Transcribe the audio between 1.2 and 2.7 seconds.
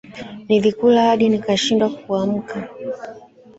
nikashindwa kuamka